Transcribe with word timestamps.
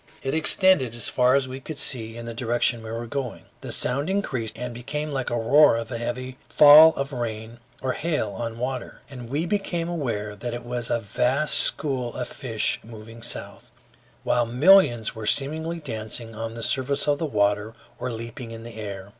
It 0.23 0.33
extended 0.33 0.95
as 0.95 1.09
far 1.09 1.35
as 1.35 1.47
we 1.47 1.59
could 1.59 1.77
see, 1.77 2.17
in 2.17 2.25
the 2.25 2.33
direction 2.33 2.81
we 2.81 2.89
were 2.89 3.05
going. 3.05 3.45
The 3.61 3.71
sound 3.71 4.09
increased 4.09 4.57
and 4.57 4.73
became 4.73 5.11
like 5.11 5.27
the 5.27 5.35
roar 5.35 5.77
of 5.77 5.91
a 5.91 5.99
heavy 5.99 6.39
fall 6.49 6.95
of 6.95 7.13
rain 7.13 7.59
or 7.83 7.93
hail 7.93 8.31
on 8.31 8.57
water, 8.57 9.01
and 9.11 9.29
we 9.29 9.45
became 9.45 9.87
aware 9.87 10.35
that 10.35 10.55
it 10.55 10.65
was 10.65 10.89
a 10.89 10.99
vast 10.99 11.59
school 11.59 12.15
of 12.15 12.27
fish 12.27 12.79
moving 12.83 13.21
south, 13.21 13.69
while 14.23 14.47
millions 14.47 15.13
were 15.13 15.27
seemingly 15.27 15.79
dancing 15.79 16.33
on 16.33 16.55
the 16.55 16.63
surface 16.63 17.07
of 17.07 17.19
the 17.19 17.25
water 17.27 17.75
or 17.99 18.11
leaping 18.11 18.49
in 18.49 18.63
the 18.63 18.77
air. 18.79 19.09